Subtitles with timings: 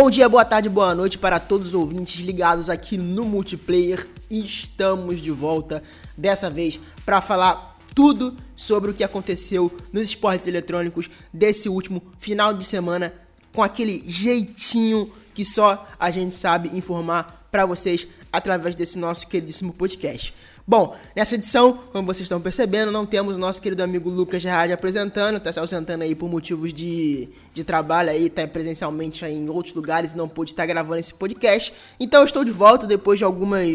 [0.00, 4.06] Bom dia, boa tarde, boa noite para todos os ouvintes ligados aqui no multiplayer.
[4.30, 5.82] Estamos de volta
[6.16, 12.54] dessa vez para falar tudo sobre o que aconteceu nos esportes eletrônicos desse último final
[12.54, 13.12] de semana
[13.52, 19.72] com aquele jeitinho que só a gente sabe informar para vocês através desse nosso queridíssimo
[19.72, 20.32] podcast.
[20.68, 24.70] Bom, nessa edição, como vocês estão percebendo, não temos o nosso querido amigo Lucas Gerard
[24.70, 29.48] apresentando, tá se ausentando aí por motivos de, de trabalho aí, tá presencialmente aí em
[29.48, 31.72] outros lugares e não pôde estar gravando esse podcast.
[31.98, 33.66] Então eu estou de volta depois de algumas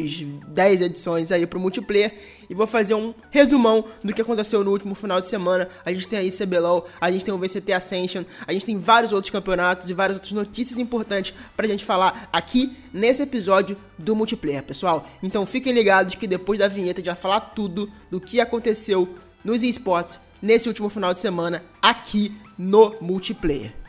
[0.49, 2.13] 10 edições aí pro multiplayer
[2.53, 5.67] e vou fazer um resumão do que aconteceu no último final de semana.
[5.83, 9.11] A gente tem aí CBLOL, a gente tem o VCT Ascension, a gente tem vários
[9.11, 14.61] outros campeonatos e várias outras notícias importantes pra gente falar aqui nesse episódio do multiplayer,
[14.61, 15.07] pessoal.
[15.23, 19.09] Então fiquem ligados que depois da vinheta a gente vai falar tudo do que aconteceu
[19.43, 23.82] nos esportes nesse último final de semana aqui no multiplayer.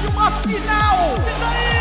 [0.00, 0.96] De uma final.
[1.26, 1.76] E daí?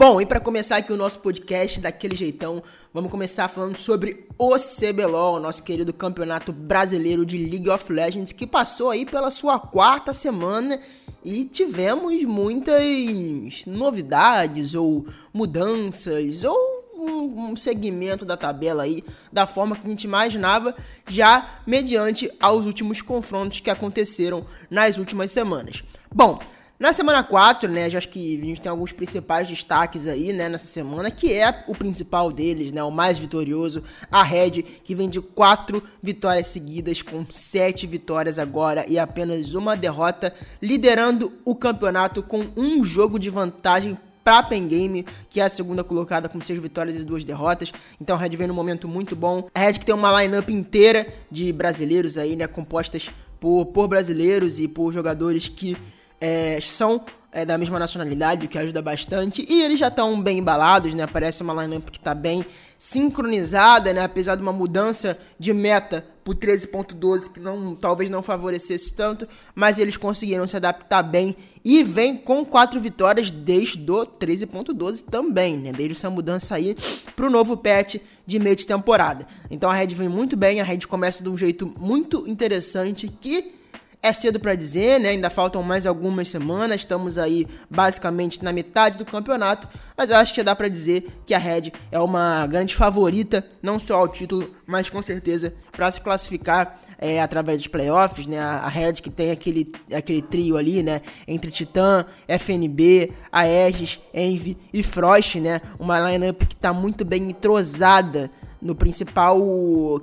[0.00, 2.62] Bom, e para começar aqui o nosso podcast daquele jeitão,
[2.94, 8.46] vamos começar falando sobre o CBLOL, nosso querido campeonato brasileiro de League of Legends, que
[8.46, 10.80] passou aí pela sua quarta semana
[11.24, 16.77] e tivemos muitas novidades ou mudanças ou
[17.08, 20.74] um, um, segmento da tabela aí da forma que a gente imaginava,
[21.08, 25.82] já mediante aos últimos confrontos que aconteceram nas últimas semanas.
[26.14, 26.38] Bom,
[26.78, 30.48] na semana 4, né, já acho que a gente tem alguns principais destaques aí, né,
[30.48, 35.10] nessa semana, que é o principal deles, né, o mais vitorioso, a Red, que vem
[35.10, 42.22] de quatro vitórias seguidas, com sete vitórias agora e apenas uma derrota, liderando o campeonato
[42.22, 43.98] com um jogo de vantagem
[44.28, 47.72] para a Pen Game, que é a segunda colocada com seis vitórias e duas derrotas.
[47.98, 49.48] Então a Red vem num momento muito bom.
[49.54, 53.08] A Red que tem uma lineup inteira de brasileiros aí, né, compostas
[53.40, 55.78] por, por brasileiros e por jogadores que
[56.20, 57.02] é, são
[57.32, 59.46] é, da mesma nacionalidade, o que ajuda bastante.
[59.48, 61.06] E eles já estão bem embalados, né?
[61.06, 62.44] Parece uma lineup que está bem
[62.78, 64.02] sincronizada, né?
[64.02, 69.78] Apesar de uma mudança de meta por 13.12 que não, talvez não favorecesse tanto, mas
[69.78, 75.72] eles conseguiram se adaptar bem e vem com quatro vitórias desde o 13.12 também, né?
[75.72, 76.76] Desde essa mudança aí
[77.14, 77.96] para o novo patch
[78.26, 79.26] de meio de temporada.
[79.50, 83.54] Então a Red vem muito bem, a Red começa de um jeito muito interessante que
[84.02, 85.10] é cedo para dizer, né?
[85.10, 90.32] Ainda faltam mais algumas semanas, estamos aí basicamente na metade do campeonato, mas eu acho
[90.32, 94.54] que dá para dizer que a Red é uma grande favorita, não só ao título,
[94.66, 98.40] mas com certeza para se classificar é, através dos playoffs, né?
[98.40, 101.00] A Red que tem aquele, aquele trio ali, né?
[101.26, 105.60] Entre Titã, FNB, Aegis, Envy e Frost, né?
[105.78, 109.38] Uma lineup que está muito bem entrosada no principal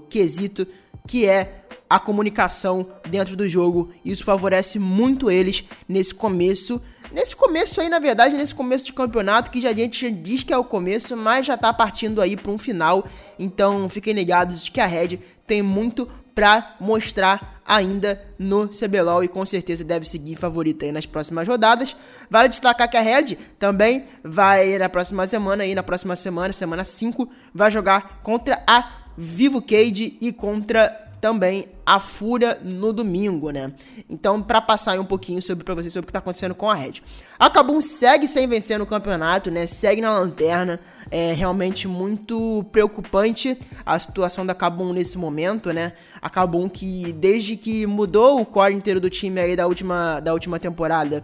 [0.10, 0.66] quesito
[1.08, 3.92] que é a comunicação dentro do jogo.
[4.04, 6.82] Isso favorece muito eles nesse começo.
[7.12, 10.52] Nesse começo aí, na verdade, nesse começo de campeonato, que já a gente diz que
[10.52, 13.06] é o começo, mas já tá partindo aí para um final.
[13.38, 19.44] Então fiquem ligados que a Red tem muito para mostrar ainda no CBLOL e com
[19.46, 21.96] certeza deve seguir favorita aí nas próximas rodadas.
[22.30, 26.84] Vale destacar que a Red também vai na próxima semana aí, na próxima semana, semana
[26.84, 33.72] 5, vai jogar contra a Vivo Cage e contra também a Fúria no domingo, né?
[34.10, 36.74] Então, para passar um pouquinho sobre para vocês sobre o que tá acontecendo com a
[36.74, 37.02] Red.
[37.38, 39.68] A Kabum segue sem vencer no campeonato, né?
[39.68, 40.80] Segue na lanterna.
[41.12, 45.94] É realmente muito preocupante a situação da Kabum nesse momento, né?
[46.22, 50.34] A Kabum que desde que mudou o core inteiro do time aí da última da
[50.34, 51.24] última temporada,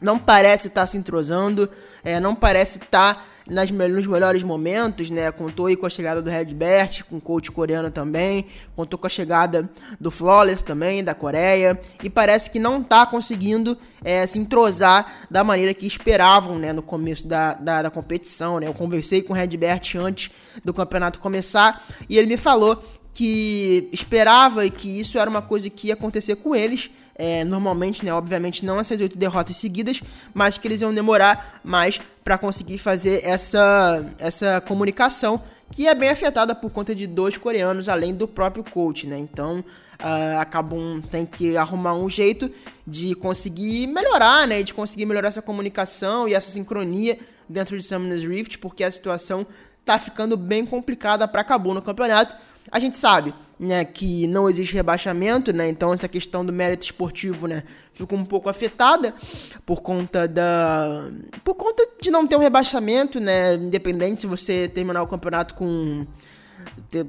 [0.00, 1.70] não parece estar tá se entrosando,
[2.02, 5.30] é, não parece estar tá nas, nos melhores momentos, né?
[5.30, 9.10] Contou aí com a chegada do Redbert, com o coach coreano também, contou com a
[9.10, 9.68] chegada
[10.00, 15.42] do Flawless também, da Coreia, e parece que não tá conseguindo é, se entrosar da
[15.44, 16.72] maneira que esperavam, né?
[16.72, 18.66] No começo da, da, da competição, né?
[18.66, 20.30] Eu conversei com o Redbert antes
[20.64, 22.82] do campeonato começar, e ele me falou
[23.14, 28.04] que esperava e que isso era uma coisa que ia acontecer com eles, é, normalmente,
[28.04, 30.00] né, obviamente não essas oito derrotas seguidas,
[30.32, 35.42] mas que eles iam demorar mais para conseguir fazer essa, essa comunicação
[35.72, 39.18] que é bem afetada por conta de dois coreanos, além do próprio coach, né?
[39.18, 42.50] Então, uh, acabam tem que arrumar um jeito
[42.86, 44.62] de conseguir melhorar, né?
[44.62, 47.18] De conseguir melhorar essa comunicação e essa sincronia
[47.48, 49.46] dentro de Summoners Rift, porque a situação
[49.84, 52.36] tá ficando bem complicada para Cabo no campeonato.
[52.70, 55.68] A gente sabe, né, que não existe rebaixamento, né?
[55.68, 57.62] Então essa questão do mérito esportivo, né,
[57.92, 59.14] ficou um pouco afetada
[59.64, 61.08] por conta da
[61.44, 66.04] por conta de não ter um rebaixamento, né, independente se você terminar o campeonato com
[66.90, 67.06] ter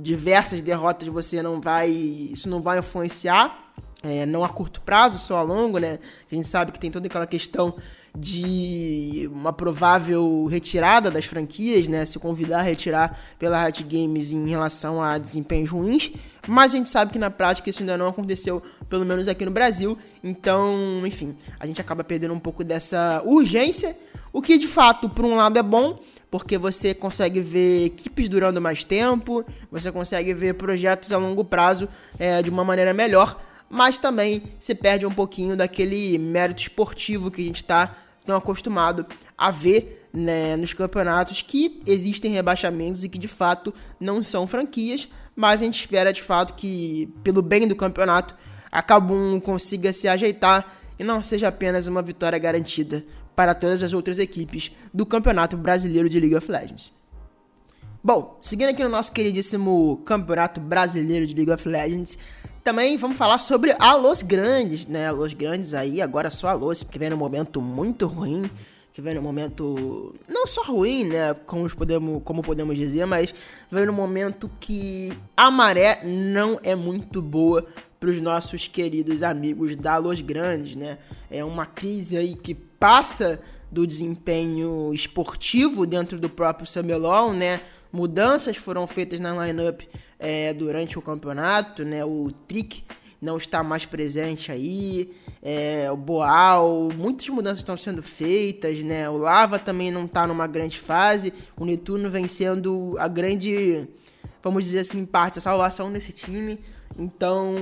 [0.00, 5.38] diversas derrotas, você não vai, isso não vai influenciar, é, não a curto prazo, só
[5.38, 5.98] a longo, né?
[6.30, 7.74] A gente sabe que tem toda aquela questão
[8.18, 12.06] de uma provável retirada das franquias, né?
[12.06, 16.10] Se convidar a retirar pela Riot Games em relação a desempenhos ruins,
[16.48, 19.50] mas a gente sabe que na prática isso ainda não aconteceu, pelo menos aqui no
[19.50, 19.98] Brasil.
[20.24, 23.96] Então, enfim, a gente acaba perdendo um pouco dessa urgência,
[24.32, 25.98] o que de fato, por um lado, é bom,
[26.30, 31.88] porque você consegue ver equipes durando mais tempo, você consegue ver projetos a longo prazo
[32.18, 37.42] é, de uma maneira melhor, mas também se perde um pouquinho daquele mérito esportivo que
[37.42, 37.94] a gente está
[38.26, 39.06] tão acostumado
[39.38, 45.08] a ver né, nos campeonatos que existem rebaixamentos e que de fato não são franquias,
[45.34, 48.34] mas a gente espera de fato que, pelo bem do campeonato,
[48.72, 53.92] a Kabum consiga se ajeitar e não seja apenas uma vitória garantida para todas as
[53.92, 56.90] outras equipes do Campeonato Brasileiro de League of Legends.
[58.02, 62.16] Bom, seguindo aqui no nosso queridíssimo Campeonato Brasileiro de League of Legends,
[62.66, 65.08] também vamos falar sobre a Los Grandes, né?
[65.12, 68.50] Los Grandes aí, agora só a Los, que vem num momento muito ruim,
[68.92, 71.32] que vem num momento não só ruim, né?
[71.46, 73.32] Como podemos, como podemos dizer, mas
[73.70, 77.64] vem num momento que a maré não é muito boa
[78.00, 80.98] para os nossos queridos amigos da Los Grandes, né?
[81.30, 83.40] É uma crise aí que passa
[83.70, 87.60] do desempenho esportivo dentro do próprio CBLOL, né?
[87.92, 89.82] Mudanças foram feitas na lineup
[90.18, 92.04] é, durante o campeonato, né?
[92.04, 92.84] O Trick
[93.20, 99.08] não está mais presente aí, é, o Boal, muitas mudanças estão sendo feitas, né?
[99.08, 103.88] O Lava também não está numa grande fase, o Netuno vem sendo a grande,
[104.42, 106.58] vamos dizer assim, parte da salvação nesse time.
[106.98, 107.54] Então,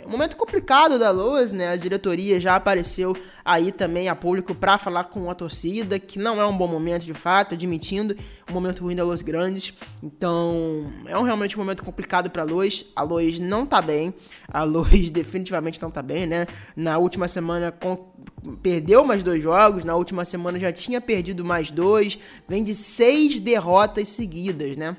[0.00, 1.68] é momento complicado da Loas, né?
[1.68, 6.40] A diretoria já apareceu aí também a público para falar com a torcida, que não
[6.40, 8.16] é um bom momento de fato, admitindo
[8.48, 9.74] um momento ruim da Loas Grandes.
[10.00, 12.84] Então, é um, realmente um momento complicado para a Loas.
[12.94, 14.14] A Loas não tá bem.
[14.46, 16.46] A Loas definitivamente não tá bem, né?
[16.76, 18.12] Na última semana com...
[18.62, 22.18] perdeu mais dois jogos, na última semana já tinha perdido mais dois.
[22.48, 24.96] Vem de seis derrotas seguidas, né?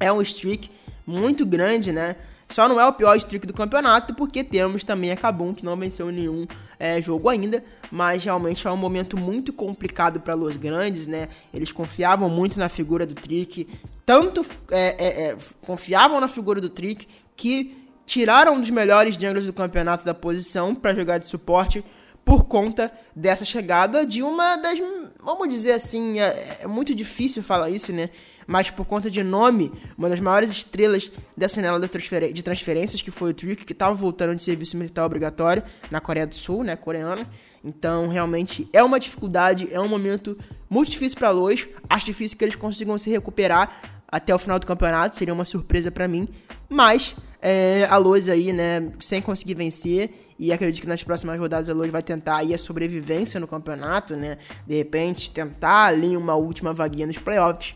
[0.00, 0.70] É um streak
[1.06, 2.16] muito grande, né?
[2.48, 5.76] Só não é o pior streak do campeonato, porque temos também a Kabum, que não
[5.76, 6.46] venceu nenhum
[6.78, 11.28] é, jogo ainda, mas realmente é um momento muito complicado para Los Grandes, né?
[11.52, 13.68] Eles confiavam muito na figura do Trick,
[14.04, 19.46] tanto é, é, é, confiavam na figura do Trick que tiraram um dos melhores junglers
[19.46, 21.84] do campeonato da posição para jogar de suporte
[22.24, 24.78] por conta dessa chegada de uma das,
[25.22, 28.10] vamos dizer assim, é, é muito difícil falar isso, né?
[28.46, 33.30] Mas por conta de nome, uma das maiores estrelas dessa janela de transferências, que foi
[33.30, 37.28] o Trick, que estava voltando de serviço militar obrigatório na Coreia do Sul, né, coreana.
[37.64, 40.38] Então, realmente é uma dificuldade, é um momento
[40.70, 41.66] muito difícil para Lois.
[41.88, 45.90] Acho difícil que eles consigam se recuperar até o final do campeonato, seria uma surpresa
[45.90, 46.28] para mim.
[46.68, 51.68] Mas é, a Lois aí, né, sem conseguir vencer, e acredito que nas próximas rodadas
[51.68, 54.36] a Lois vai tentar aí a sobrevivência no campeonato, né?
[54.66, 57.74] De repente tentar ali uma última vaguinha nos playoffs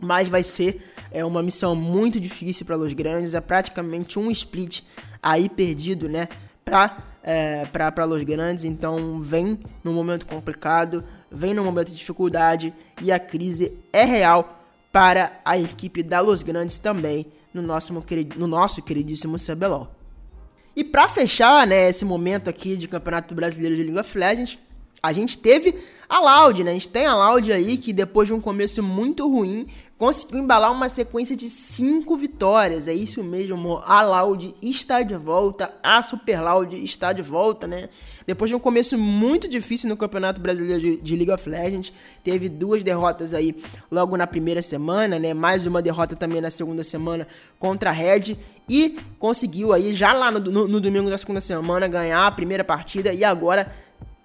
[0.00, 0.82] mas vai ser
[1.12, 4.82] é uma missão muito difícil para Los Grandes, é praticamente um split
[5.22, 6.28] aí perdido, né,
[6.64, 12.72] para é, para Los Grandes, então vem num momento complicado, vem num momento de dificuldade
[13.02, 17.92] e a crise é real para a equipe da Los Grandes também no nosso,
[18.36, 19.88] no nosso queridíssimo CBLOL.
[20.74, 24.58] E para fechar, né, esse momento aqui de Campeonato Brasileiro de League of Legends,
[25.02, 25.76] a gente teve
[26.08, 26.70] a Loud, né?
[26.70, 29.66] A gente tem a Loud aí que depois de um começo muito ruim
[30.00, 32.88] conseguiu embalar uma sequência de cinco vitórias.
[32.88, 37.90] É isso mesmo, a Loud está de volta, a Super Loud está de volta, né?
[38.26, 41.92] Depois de um começo muito difícil no Campeonato Brasileiro de, de, League of Legends,
[42.24, 43.54] teve duas derrotas aí
[43.90, 45.34] logo na primeira semana, né?
[45.34, 47.28] Mais uma derrota também na segunda semana
[47.58, 51.86] contra a Red e conseguiu aí já lá no, no, no domingo da segunda semana
[51.86, 53.70] ganhar a primeira partida e agora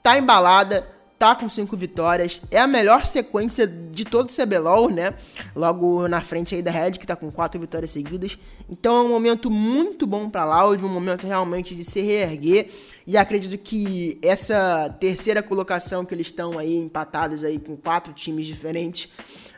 [0.02, 0.95] tá embalada
[1.26, 5.16] tá com cinco vitórias, é a melhor sequência de todo o CBLOL, né?
[5.56, 8.38] Logo na frente aí da Red, que tá com quatro vitórias seguidas.
[8.70, 12.70] Então é um momento muito bom para Loud, um momento realmente de se reerguer.
[13.08, 18.46] E acredito que essa terceira colocação que eles estão aí empatados aí com quatro times
[18.46, 19.10] diferentes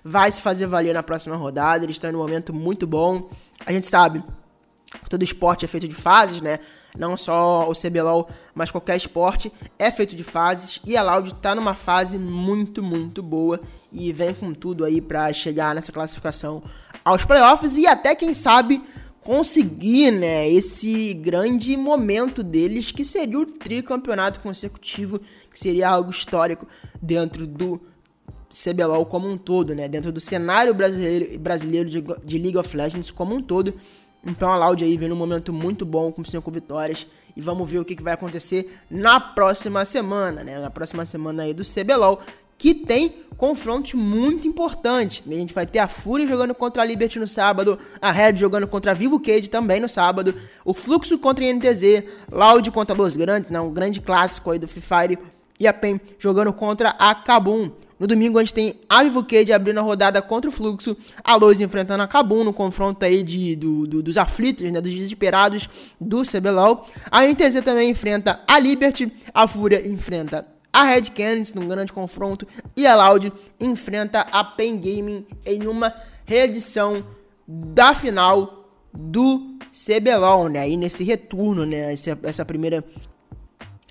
[0.04, 1.84] vai se fazer valer na próxima rodada.
[1.84, 3.30] Eles estão em um momento muito bom.
[3.66, 4.24] A gente sabe
[5.10, 6.60] todo esporte é feito de fases, né?
[6.98, 11.54] Não só o CBLOL, mas qualquer esporte, é feito de fases e a Loud está
[11.54, 13.60] numa fase muito, muito boa
[13.92, 16.64] e vem com tudo aí para chegar nessa classificação
[17.04, 18.82] aos playoffs e até, quem sabe,
[19.22, 25.20] conseguir, né, esse grande momento deles, que seria o tricampeonato consecutivo,
[25.52, 26.66] que seria algo histórico
[27.02, 27.82] dentro do
[28.50, 33.12] CBLOL como um todo, né, dentro do cenário brasileiro, brasileiro de, de League of Legends
[33.12, 33.74] como um todo.
[34.28, 37.80] Então a Loud aí vem num momento muito bom com cinco vitórias e vamos ver
[37.80, 40.60] o que, vai acontecer na próxima semana, né?
[40.60, 42.20] Na próxima semana aí do CBLOL,
[42.58, 45.24] que tem confrontos muito importantes.
[45.26, 48.68] A gente vai ter a Fúria jogando contra a Liberty no sábado, a Red jogando
[48.68, 53.16] contra a Vivo Cage também no sábado, o Fluxo contra a NTZ, Loud contra Los
[53.16, 55.20] Grandes, né, um grande clássico aí do Free Fire,
[55.60, 57.72] e a PEN jogando contra a Kabum.
[58.00, 61.36] No domingo a gente tem a Vivo Cage abrindo a rodada contra o Fluxo, a
[61.36, 65.68] Loz enfrentando a Kabum no confronto aí de, do, do, dos aflitos, né, dos desesperados
[66.00, 66.88] do CBLOL.
[67.10, 72.48] A NTZ também enfrenta a Liberty, a Fúria enfrenta a Red Canids num grande confronto
[72.76, 75.92] e a Loud enfrenta a Pen Gaming em uma
[76.24, 77.04] reedição
[77.48, 80.60] da final do CBLOL, né?
[80.60, 81.94] Aí nesse retorno, né?
[81.94, 82.84] Essa, essa primeira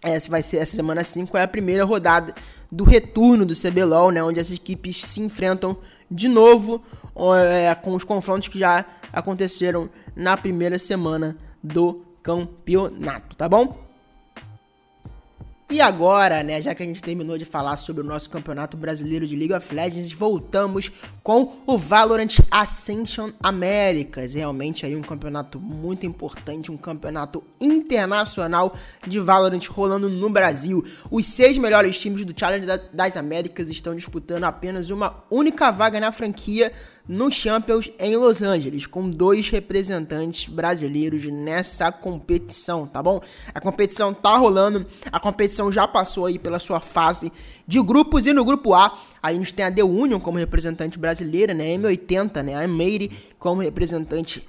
[0.03, 2.35] essa vai ser essa semana 5 é a primeira rodada
[2.77, 4.23] do retorno do CBLOL, né?
[4.23, 5.79] Onde as equipes se enfrentam
[6.11, 6.83] de novo
[7.35, 13.86] é, com os confrontos que já aconteceram na primeira semana do campeonato, tá bom?
[15.69, 19.27] E agora, né, já que a gente terminou de falar sobre o nosso campeonato brasileiro
[19.27, 20.93] de League of Legends, voltamos
[21.25, 24.35] com o Valorant Ascension Américas.
[24.35, 30.85] Realmente aí um campeonato muito importante, um campeonato internacional de Valorant rolando no Brasil.
[31.11, 36.13] Os seis melhores times do Challenge das Américas estão disputando apenas uma única vaga na
[36.13, 36.73] franquia
[37.09, 43.21] no Champions em Los Angeles, com dois representantes brasileiros nessa competição, tá bom?
[43.55, 47.33] A competição tá rolando, a competição já passou aí pela sua fase
[47.67, 51.55] de grupos e no grupo A, a gente tem a The Union como representante brasileira,
[51.55, 51.67] né?
[51.77, 52.65] M80, né?
[52.65, 54.47] A Meire como representante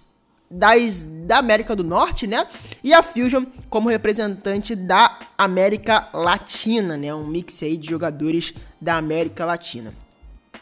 [0.49, 2.47] das, da América do Norte, né?
[2.83, 7.13] E a Fusion como representante da América Latina, né?
[7.13, 9.93] Um mix aí de jogadores da América Latina.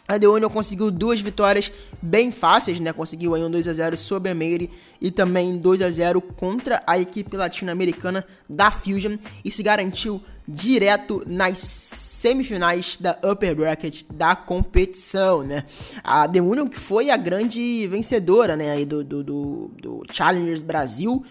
[0.07, 1.71] A The Union conseguiu duas vitórias
[2.01, 2.93] bem fáceis, né?
[2.93, 4.69] Conseguiu aí um 2 a 0 sobre a Meire
[5.01, 11.24] e também 2 a 0 contra a equipe latino-americana da Fusion e se garantiu direto
[11.25, 15.63] nas semifinais da upper bracket da competição, né?
[16.03, 20.62] A The Union que foi a grande vencedora, né, aí do, do, do, do Challengers
[20.62, 21.24] Brasil,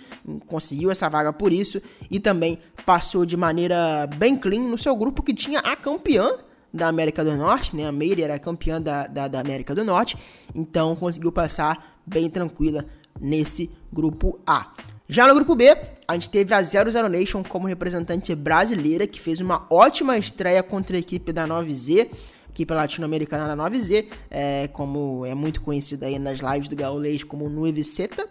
[0.47, 5.23] conseguiu essa vaga por isso e também passou de maneira bem clean no seu grupo
[5.23, 6.31] que tinha a campeã
[6.75, 7.87] da América do Norte, né?
[7.87, 10.19] A Meire era campeã da, da, da, América do Norte,
[10.53, 12.85] então conseguiu passar bem tranquila
[13.21, 14.73] nesse grupo A.
[15.09, 15.77] Já no grupo B,
[16.09, 20.97] a gente teve a 00 Nation como representante brasileira, que fez uma ótima estreia contra
[20.97, 22.11] a equipe da 9Z,
[22.51, 27.49] equipe latino-americana da 9Z, é, como é muito conhecida aí nas lives do Gaulês como
[27.49, 28.29] Nueviceta.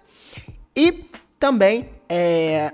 [0.75, 1.05] E
[1.39, 2.73] também é,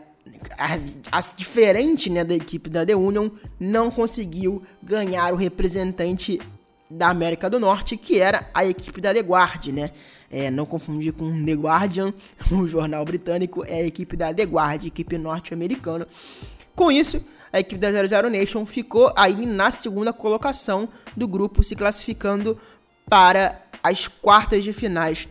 [1.12, 6.39] as, diferente né, da equipe da The Union, não conseguiu ganhar o representante
[6.89, 9.91] da América do Norte, que era a equipe da The Guard, né?
[10.31, 12.13] É, não confundir com The Guardian,
[12.51, 16.07] o jornal britânico, é a equipe da The Guard, equipe norte-americana.
[16.75, 21.75] Com isso, a equipe da 00 Nation ficou aí na segunda colocação do grupo, se
[21.75, 22.57] classificando
[23.07, 25.27] para as quartas de finais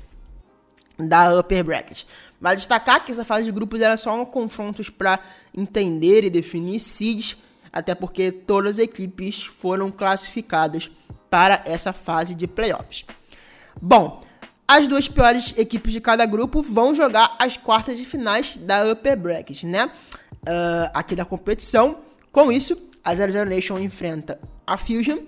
[0.99, 2.05] da Upper Bracket.
[2.41, 5.19] Vale destacar que essa fase de grupos era só um confrontos para
[5.57, 7.37] entender e definir seeds,
[7.73, 10.91] até porque todas as equipes foram classificadas
[11.29, 13.05] para essa fase de playoffs.
[13.81, 14.23] Bom,
[14.67, 19.17] as duas piores equipes de cada grupo vão jogar as quartas de finais da Upper
[19.17, 19.87] Bracket, né?
[19.87, 21.99] Uh, aqui da competição.
[22.31, 25.21] Com isso, a 00 Nation enfrenta a Fusion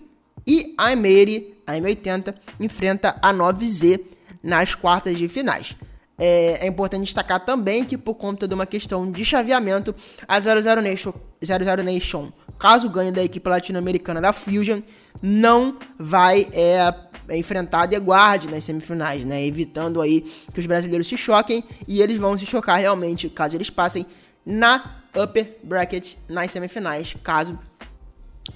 [0.47, 4.05] e a M80, a M80 enfrenta a 9Z
[4.43, 5.77] nas quartas de finais.
[6.23, 9.95] É, é, importante destacar também que, por conta de uma questão de chaveamento,
[10.29, 14.83] a 00 Nation, 00 Nation caso ganhe da equipe latino-americana da Fusion,
[15.23, 16.95] não vai é,
[17.35, 19.43] enfrentar a The Guard nas semifinais, né?
[19.43, 23.71] Evitando aí que os brasileiros se choquem e eles vão se chocar realmente caso eles
[23.71, 24.05] passem
[24.45, 27.59] na upper bracket nas semifinais, caso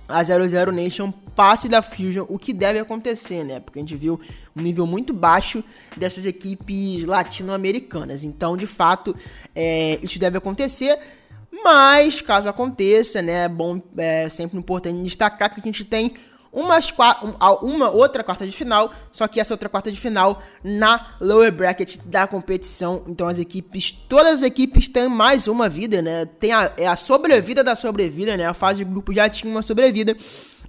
[0.08, 3.60] a 00 Nation passe da Fusion, o que deve acontecer, né?
[3.60, 4.20] Porque a gente viu
[4.56, 5.64] um nível muito baixo
[5.96, 8.24] dessas equipes latino-americanas.
[8.24, 9.16] Então, de fato,
[9.54, 10.98] é, isso deve acontecer.
[11.62, 13.44] Mas, caso aconteça, né?
[13.44, 16.14] É bom, é sempre importante destacar que a gente tem
[16.54, 16.94] umas,
[17.62, 21.96] uma outra quarta de final, só que essa outra quarta de final na lower bracket
[22.04, 23.02] da competição.
[23.08, 26.24] Então as equipes, todas as equipes têm mais uma vida, né?
[26.24, 28.46] Tem a, é a sobrevida da sobrevida, né?
[28.46, 30.16] A fase de grupo já tinha uma sobrevida.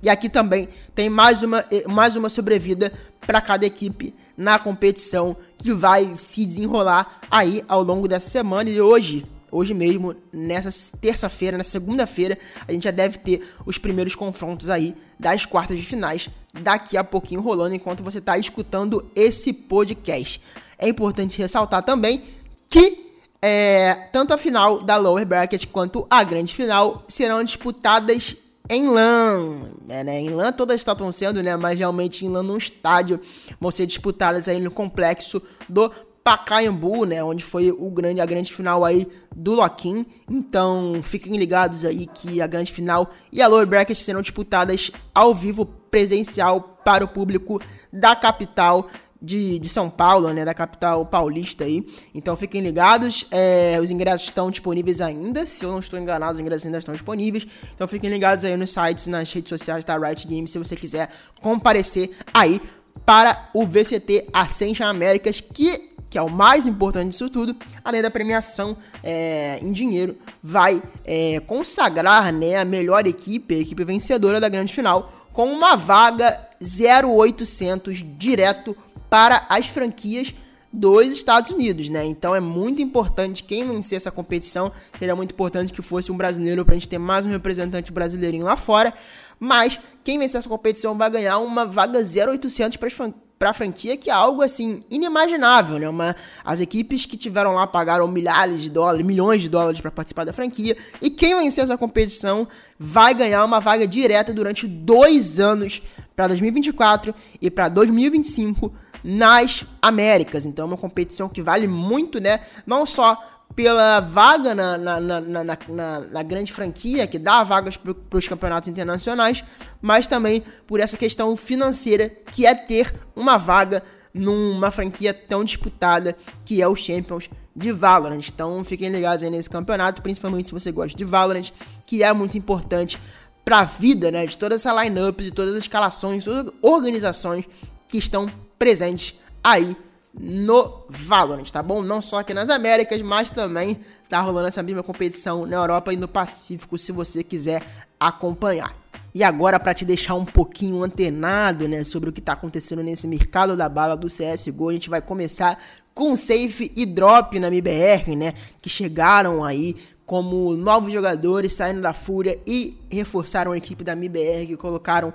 [0.02, 2.92] E aqui também tem mais uma, mais uma sobrevida
[3.26, 8.82] para cada equipe na competição, que vai se desenrolar aí ao longo dessa semana e
[8.82, 9.26] hoje
[9.56, 14.96] hoje mesmo, nessa terça-feira, na segunda-feira, a gente já deve ter os primeiros confrontos aí
[15.20, 20.42] das quartas de finais, daqui a pouquinho rolando, enquanto você está escutando esse podcast.
[20.78, 22.24] É importante ressaltar também
[22.70, 23.06] que
[23.42, 28.36] é, tanto a final da Lower Bracket quanto a grande final serão disputadas
[28.70, 29.70] em LAN.
[29.88, 30.20] É, né?
[30.20, 31.56] Em LAN todas estão sendo, né?
[31.56, 33.20] Mas realmente em LAN no estádio
[33.60, 35.92] vão ser disputadas aí no complexo do
[36.26, 40.04] Pacaembu, né, onde foi o grande, a grande final aí do Loquim.
[40.28, 45.36] Então, fiquem ligados aí que a grande final e a lower bracket serão disputadas ao
[45.36, 47.62] vivo presencial para o público
[47.94, 48.90] da capital
[49.22, 51.86] de, de São Paulo, né, da capital paulista aí.
[52.12, 53.28] Então, fiquem ligados.
[53.30, 55.46] É, os ingressos estão disponíveis ainda.
[55.46, 57.46] Se eu não estou enganado, os ingressos ainda estão disponíveis.
[57.76, 61.08] Então, fiquem ligados aí nos sites, nas redes sociais da Riot Games, se você quiser
[61.40, 62.60] comparecer aí
[63.06, 67.54] para o VCT Ascension Américas, que que é o mais importante disso tudo,
[67.84, 73.84] além da premiação é, em dinheiro, vai é, consagrar né, a melhor equipe, a equipe
[73.84, 78.78] vencedora da grande final, com uma vaga 0800 direto
[79.10, 80.34] para as franquias
[80.72, 82.06] dos Estados Unidos, né?
[82.06, 84.72] Então é muito importante quem vencer essa competição.
[84.98, 88.46] Seria muito importante que fosse um brasileiro para a gente ter mais um representante brasileirinho
[88.46, 88.94] lá fora.
[89.38, 92.94] Mas quem vencer essa competição vai ganhar uma vaga 0800 para as
[93.38, 95.90] para a franquia, que é algo assim inimaginável, né?
[95.90, 100.24] Uma, as equipes que tiveram lá pagaram milhares de dólares, milhões de dólares para participar
[100.24, 102.48] da franquia, e quem vencer essa competição
[102.80, 105.82] vai ganhar uma vaga direta durante dois anos
[106.16, 108.72] para 2024 e para 2025
[109.04, 110.46] nas Américas.
[110.46, 112.42] Então, é uma competição que vale muito, né?
[112.66, 118.18] Não só pela vaga na, na, na, na, na grande franquia, que dá vagas para
[118.18, 119.44] os campeonatos internacionais,
[119.82, 123.82] mas também por essa questão financeira, que é ter uma vaga
[124.14, 128.28] numa franquia tão disputada que é o Champions de Valorant.
[128.28, 131.52] Então fiquem ligados aí nesse campeonato, principalmente se você gosta de Valorant,
[131.86, 133.00] que é muito importante
[133.44, 137.46] para a vida né, de toda essa lineup, de todas as escalações, todas as organizações
[137.88, 138.26] que estão
[138.58, 139.78] presentes aí
[140.20, 141.84] no Valorant, tá bom?
[141.84, 145.98] Não só aqui nas Américas, mas também tá rolando essa mesma competição na Europa e
[145.98, 147.62] no Pacífico, se você quiser
[148.00, 148.76] acompanhar.
[149.14, 153.08] E agora, para te deixar um pouquinho antenado né, sobre o que está acontecendo nesse
[153.08, 155.58] mercado da bala do CSGO, a gente vai começar
[155.94, 158.34] com Safe e Drop na MBR, né?
[158.62, 164.48] Que chegaram aí como novos jogadores saindo da Fúria e reforçaram a equipe da MBR,
[164.48, 165.14] que colocaram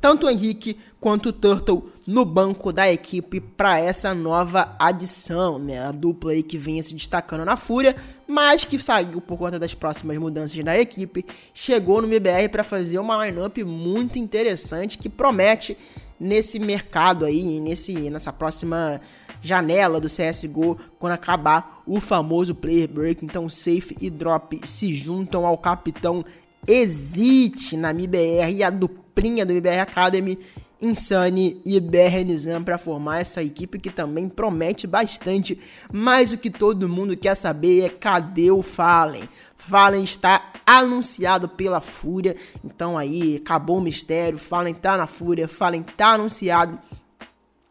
[0.00, 5.86] tanto o Henrique quanto o Turtle no banco da equipe para essa nova adição, né?
[5.86, 7.94] A dupla aí que vinha se destacando na Fúria,
[8.26, 12.98] mas que saiu por conta das próximas mudanças da equipe, chegou no MBR para fazer
[12.98, 15.76] uma lineup muito interessante que promete
[16.18, 19.00] nesse mercado aí, nesse nessa próxima
[19.42, 23.24] janela do CSGO, quando acabar o famoso player break.
[23.24, 26.24] Então, Safe e Drop se juntam ao capitão
[26.66, 28.70] Exit na MBR e a
[29.10, 30.38] duplinha do MBR Academy,
[30.80, 35.60] Insane e BR Nizam para formar essa equipe que também promete bastante.
[35.92, 39.28] Mas o que todo mundo quer saber é cadê o Fallen?
[39.58, 44.38] Fallen está anunciado pela Fúria, então aí acabou o mistério.
[44.38, 46.78] Fallen tá na Fúria, Fallen tá anunciado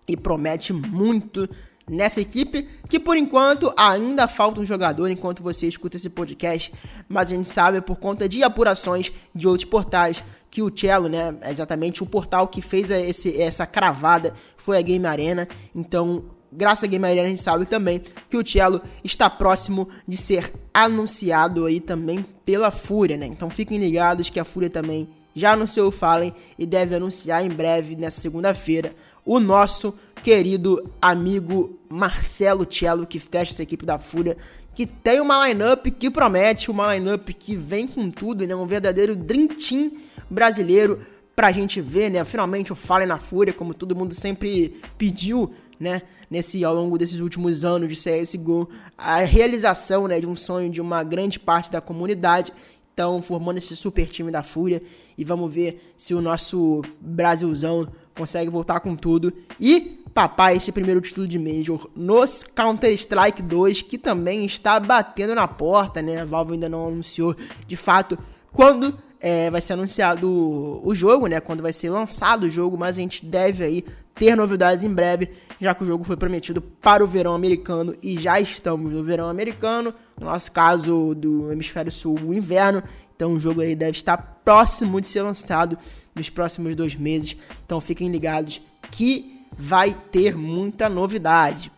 [0.08, 1.50] e promete muito
[1.90, 6.72] nessa equipe, que por enquanto ainda falta um jogador enquanto você escuta esse podcast,
[7.08, 11.36] mas a gente sabe por conta de apurações de outros portais que o Cello, né,
[11.42, 16.86] é exatamente o portal que fez esse, essa cravada foi a Game Arena, então graças
[16.86, 21.66] a Game Arena a gente sabe também que o Cello está próximo de ser anunciado
[21.66, 25.92] aí também pela Fúria, né, então fiquem ligados que a Fúria também já anunciou o
[25.92, 28.94] Fallen e deve anunciar em breve, nessa segunda-feira,
[29.26, 34.36] o nosso querido amigo Marcelo Cello, que fecha essa equipe da Fúria,
[34.76, 38.56] que tem uma lineup que promete, uma lineup que vem com tudo, né?
[38.56, 39.92] Um verdadeiro Dream Team
[40.30, 41.02] brasileiro
[41.36, 42.24] pra gente ver, né?
[42.26, 46.02] Finalmente o Fallen na Fúria, como todo mundo sempre pediu, né?
[46.30, 50.80] Nesse, ao longo desses últimos anos de CSGO, a realização né, de um sonho de
[50.80, 52.54] uma grande parte da comunidade.
[52.94, 54.84] Então, formando esse super time da Fúria.
[55.18, 59.34] E vamos ver se o nosso Brasilzão consegue voltar com tudo.
[59.60, 65.48] E papai, esse primeiro título de Major nos Counter-Strike 2, que também está batendo na
[65.48, 66.22] porta, né?
[66.22, 68.20] A Valve ainda não anunciou de fato
[68.52, 71.40] quando é, vai ser anunciado o jogo, né?
[71.40, 75.30] Quando vai ser lançado o jogo, mas a gente deve aí ter novidades em breve,
[75.60, 79.30] já que o jogo foi prometido para o verão americano e já estamos no verão
[79.30, 82.84] americano, no nosso caso do hemisfério sul, o inverno.
[83.16, 85.78] Então o jogo aí deve estar próximo de ser lançado
[86.16, 87.36] nos próximos dois meses.
[87.66, 91.72] Então fiquem ligados que vai ter muita novidade.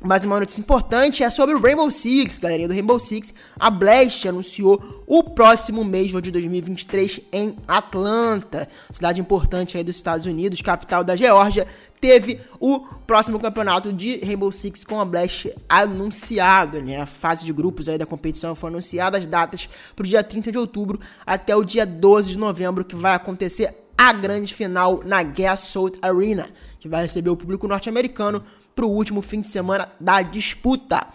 [0.00, 3.34] Mas uma notícia importante é sobre o Rainbow Six, galerinha do Rainbow Six.
[3.58, 10.24] A Blast anunciou o próximo Major de 2023 em Atlanta, cidade importante aí dos Estados
[10.24, 11.66] Unidos, capital da Geórgia.
[12.00, 17.00] Teve o próximo campeonato de Rainbow Six com a Blast anunciado, né?
[17.00, 20.52] A fase de grupos aí da competição foi anunciada, as datas para o dia 30
[20.52, 25.24] de outubro até o dia 12 de novembro, que vai acontecer a grande final na
[25.24, 28.44] Gasol Arena, que vai receber o público norte-americano
[28.78, 31.08] para o último fim de semana da disputa.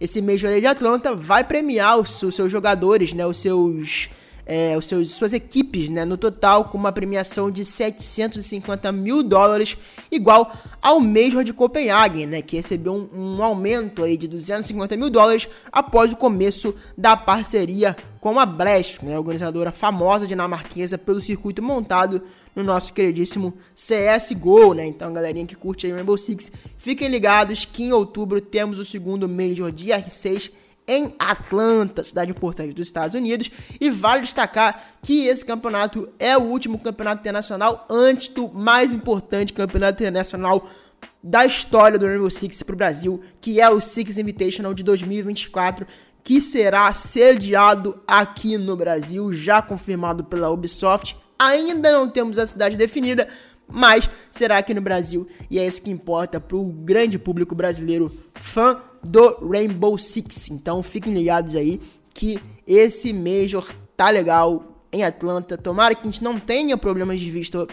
[0.00, 4.08] Esse Major de Atlanta vai premiar os, os seus jogadores, né, os seus,
[4.46, 9.76] é, os seus suas equipes, né, no total com uma premiação de 750 mil dólares,
[10.10, 15.10] igual ao Major de Copenhague, né, que recebeu um, um aumento aí de 250 mil
[15.10, 21.62] dólares após o começo da parceria com a Blast, né, organizadora famosa dinamarquesa pelo circuito
[21.62, 22.22] montado
[22.54, 24.86] no nosso queridíssimo CSGO, né?
[24.86, 29.28] Então, galerinha que curte aí Rainbow Six, fiquem ligados que em outubro temos o segundo
[29.28, 30.52] Major de R6
[30.86, 33.48] em Atlanta, cidade importante dos Estados Unidos,
[33.80, 39.52] e vale destacar que esse campeonato é o último campeonato internacional antes do mais importante
[39.52, 40.68] campeonato internacional
[41.22, 45.86] da história do Rainbow Six para o Brasil, que é o Six Invitational de 2024,
[46.24, 52.76] que será sediado aqui no Brasil, já confirmado pela Ubisoft Ainda não temos a cidade
[52.76, 53.26] definida,
[53.66, 58.12] mas será aqui no Brasil e é isso que importa para o grande público brasileiro
[58.34, 60.50] fã do Rainbow Six.
[60.50, 61.80] Então fiquem ligados aí
[62.12, 65.56] que esse Major tá legal em Atlanta.
[65.56, 67.66] Tomara que a gente não tenha problemas de visto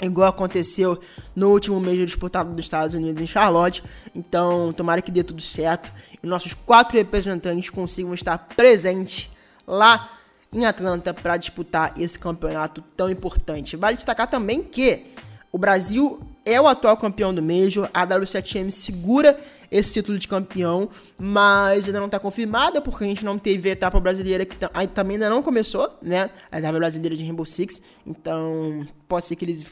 [0.00, 0.98] igual aconteceu
[1.36, 3.84] no último Major disputado dos Estados Unidos em Charlotte.
[4.14, 9.30] Então tomara que dê tudo certo e nossos quatro representantes consigam estar presentes
[9.66, 10.17] lá
[10.52, 13.76] em Atlanta para disputar esse campeonato tão importante.
[13.76, 15.06] Vale destacar também que
[15.52, 19.38] o Brasil é o atual campeão do Major, a W7M segura
[19.70, 23.72] esse título de campeão, mas ainda não está confirmada porque a gente não teve a
[23.72, 24.56] etapa brasileira que
[24.94, 26.30] também ainda não começou, né?
[26.50, 29.64] A etapa brasileira de Rainbow Six, então pode ser que eles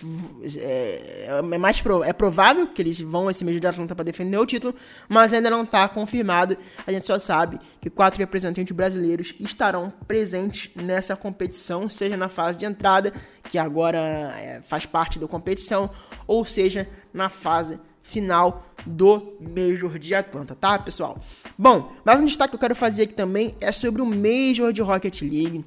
[0.56, 4.46] é, é mais é provável que eles vão esse mês de Atlanta para defender o
[4.46, 4.74] título,
[5.08, 6.56] mas ainda não está confirmado.
[6.86, 12.58] A gente só sabe que quatro representantes brasileiros estarão presentes nessa competição, seja na fase
[12.58, 13.12] de entrada,
[13.44, 15.90] que agora é, faz parte da competição,
[16.26, 21.18] ou seja na fase final do Major de Atlanta, tá, pessoal?
[21.58, 24.80] Bom, mais um destaque que eu quero fazer aqui também é sobre o Major de
[24.80, 25.64] Rocket League.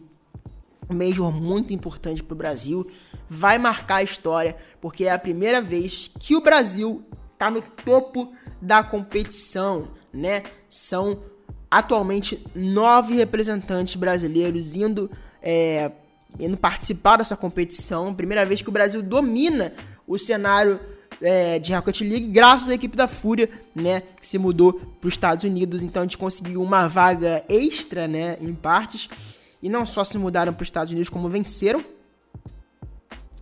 [0.90, 2.90] Um Major muito importante para o Brasil.
[3.30, 8.32] Vai marcar a história, porque é a primeira vez que o Brasil está no topo
[8.62, 10.44] da competição, né?
[10.70, 11.20] São
[11.70, 15.92] atualmente nove representantes brasileiros indo, é,
[16.40, 18.14] indo participar dessa competição.
[18.14, 19.74] Primeira vez que o Brasil domina
[20.08, 20.80] o cenário
[21.22, 25.14] é, de Rocket League, graças à equipe da Fúria, né, que se mudou para os
[25.14, 25.84] Estados Unidos.
[25.84, 29.10] Então a gente conseguiu uma vaga extra, né, em partes.
[29.62, 31.84] E não só se mudaram para os Estados Unidos, como venceram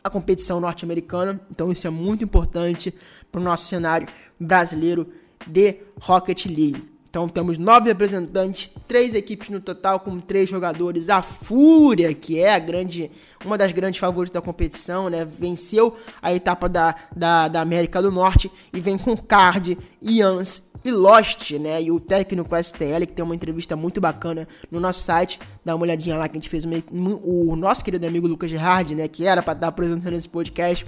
[0.04, 1.40] a competição norte-americana.
[1.52, 2.94] Então isso é muito importante
[3.32, 4.08] para o nosso cenário
[4.40, 5.12] brasileiro
[5.46, 6.97] de Rocket League.
[7.10, 11.10] Então temos nove representantes, três equipes no total, com três jogadores.
[11.10, 13.10] A Fúria, que é a grande,
[13.46, 15.26] uma das grandes favoritas da competição, né?
[15.26, 20.92] Venceu a etapa da, da, da América do Norte e vem com Card, Ians e
[20.92, 21.82] Lost, né?
[21.82, 25.40] E o técnico STL, que tem uma entrevista muito bacana no nosso site.
[25.64, 29.08] Dá uma olhadinha lá que a gente fez o nosso querido amigo Lucas Gerard, né?
[29.08, 30.86] Que era para estar apresentando esse podcast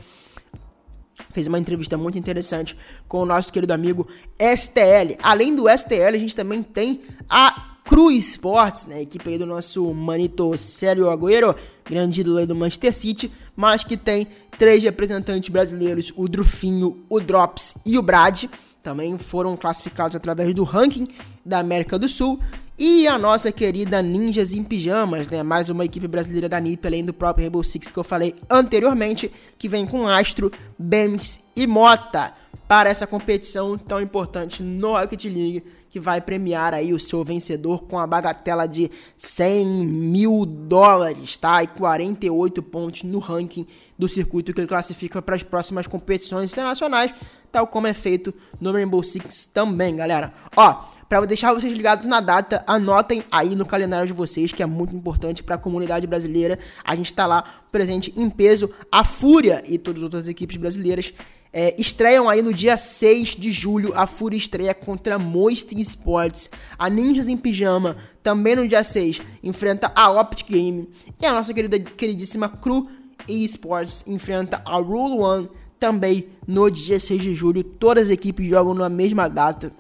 [1.32, 2.77] fez uma entrevista muito interessante
[3.08, 5.17] com o nosso querido amigo STL.
[5.21, 9.01] Além do STL, a gente também tem a Cruz Sports, né?
[9.01, 13.97] Equipe aí do nosso manito Sérgio Agüero, grande ídolo aí do Manchester City, mas que
[13.97, 14.27] tem
[14.60, 18.45] três representantes brasileiros, o Drufinho, o Drops e o Brad.
[18.84, 21.08] Também foram classificados através do ranking
[21.43, 22.39] da América do Sul.
[22.81, 25.43] E a nossa querida Ninjas em Pijamas, né?
[25.43, 29.29] Mais uma equipe brasileira da NIP, além do próprio Rainbow Six que eu falei anteriormente,
[29.57, 32.33] que vem com Astro, Bems e Mota
[32.69, 37.83] para essa competição tão importante no Rocket League, que vai premiar aí o seu vencedor
[37.83, 41.61] com a bagatela de 100 mil dólares, tá?
[41.61, 47.13] E 48 pontos no ranking do circuito que ele classifica para as próximas competições internacionais,
[47.51, 50.33] tal como é feito no Rainbow Six também, galera.
[50.55, 54.65] Ó, para deixar vocês ligados na data, anotem aí no calendário de vocês, que é
[54.67, 56.59] muito importante para a comunidade brasileira.
[56.83, 58.69] A gente está lá presente em peso.
[58.91, 61.12] A Fúria e todas as outras equipes brasileiras
[61.51, 63.91] é, estreiam aí no dia 6 de julho.
[63.95, 66.51] A Fúria estreia contra Moist Sports.
[66.77, 70.89] A Ninjas em Pijama, também no dia 6, enfrenta a Optic Game.
[71.19, 72.88] E a nossa querida, queridíssima Cru
[73.27, 77.63] Esports enfrenta a Rule One também no dia 6 de julho.
[77.63, 79.71] Todas as equipes jogam na mesma data.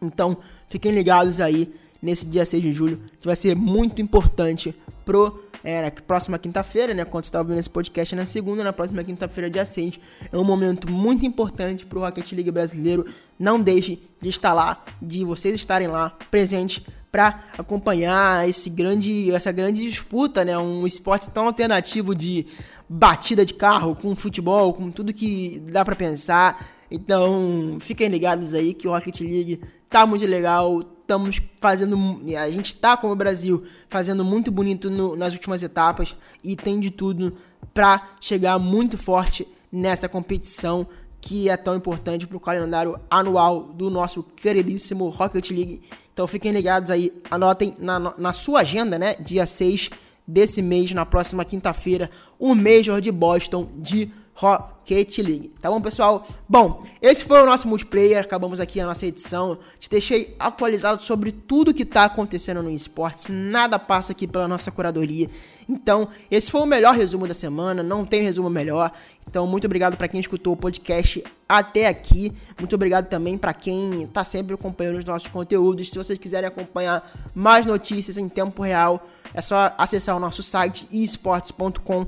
[0.00, 0.36] Então,
[0.68, 5.82] fiquem ligados aí nesse dia 6 de julho, que vai ser muito importante pro é,
[5.82, 7.04] na próxima quinta-feira, né?
[7.04, 10.00] Quando você está ouvindo esse podcast na segunda, na próxima quinta-feira, dia 6.
[10.32, 13.06] É um momento muito importante pro Rocket League brasileiro.
[13.38, 19.50] Não deixe de estar lá, de vocês estarem lá presentes para acompanhar esse grande, essa
[19.50, 20.56] grande disputa, né?
[20.56, 22.46] Um esporte tão alternativo de
[22.92, 26.68] batida de carro com futebol, com tudo que dá para pensar.
[26.90, 30.80] Então, fiquem ligados aí que o Rocket League tá muito legal.
[30.80, 31.96] Estamos fazendo.
[32.36, 36.80] A gente tá, como o Brasil, fazendo muito bonito no, nas últimas etapas e tem
[36.80, 37.36] de tudo
[37.72, 40.84] para chegar muito forte nessa competição
[41.20, 45.82] que é tão importante para o calendário anual do nosso queridíssimo Rocket League.
[46.12, 49.14] Então fiquem ligados aí, anotem na, na sua agenda, né?
[49.14, 49.90] Dia 6
[50.26, 55.52] desse mês, na próxima quinta-feira, o Major de Boston de Rocket League.
[55.60, 56.26] Tá bom, pessoal?
[56.48, 58.22] Bom, esse foi o nosso multiplayer.
[58.22, 59.58] Acabamos aqui a nossa edição.
[59.78, 63.26] Te deixei atualizado sobre tudo que tá acontecendo no esportes.
[63.28, 65.28] Nada passa aqui pela nossa curadoria.
[65.68, 67.82] Então, esse foi o melhor resumo da semana.
[67.82, 68.92] Não tem resumo melhor.
[69.28, 72.32] Então, muito obrigado para quem escutou o podcast até aqui.
[72.58, 75.90] Muito obrigado também para quem tá sempre acompanhando os nossos conteúdos.
[75.90, 80.88] Se vocês quiserem acompanhar mais notícias em tempo real, é só acessar o nosso site
[80.90, 82.06] esportes.com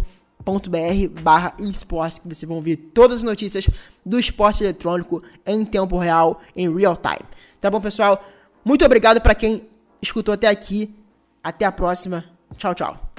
[0.70, 3.68] br barra esportes que vocês vão ver todas as notícias
[4.04, 7.28] do esporte eletrônico em tempo real, em real time.
[7.60, 8.22] Tá bom, pessoal?
[8.64, 9.66] Muito obrigado para quem
[10.00, 10.94] escutou até aqui.
[11.42, 12.24] Até a próxima.
[12.56, 13.11] Tchau, tchau.